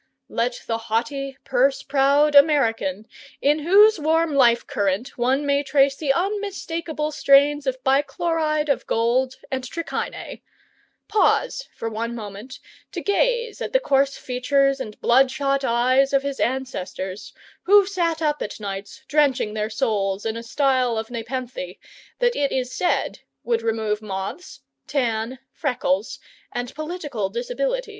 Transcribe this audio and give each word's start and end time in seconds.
Let 0.29 0.63
the 0.65 0.79
haughty, 0.79 1.37
purse 1.43 1.83
proud 1.83 2.33
American 2.33 3.05
in 3.39 3.59
whose 3.59 3.99
warm 3.99 4.33
life 4.33 4.65
current 4.65 5.15
one 5.15 5.45
may 5.45 5.61
trace 5.61 5.95
the 5.95 6.11
unmistakable 6.11 7.11
strains 7.11 7.67
of 7.67 7.83
bichloride 7.83 8.67
of 8.67 8.87
gold 8.87 9.35
and 9.51 9.63
trichinae 9.63 10.41
pause 11.07 11.67
for 11.75 11.87
one 11.87 12.15
moment 12.15 12.57
to 12.93 13.01
gaze 13.01 13.61
at 13.61 13.73
the 13.73 13.79
coarse 13.79 14.17
features 14.17 14.79
and 14.79 14.99
bloodshot 15.01 15.63
eyes 15.63 16.13
of 16.13 16.23
his 16.23 16.39
ancestors, 16.39 17.31
who 17.65 17.85
sat 17.85 18.23
up 18.23 18.41
at 18.41 18.59
nights 18.59 19.03
drenching 19.07 19.53
their 19.53 19.69
souls 19.69 20.25
in 20.25 20.35
a 20.35 20.41
style 20.41 20.97
of 20.97 21.11
nepenthe 21.11 21.77
that 22.17 22.35
it 22.35 22.51
is 22.51 22.73
said 22.73 23.19
would 23.43 23.61
remove 23.61 24.01
moths, 24.01 24.61
tan, 24.87 25.37
freckles, 25.53 26.17
and 26.51 26.73
political 26.73 27.29
disabilities. 27.29 27.89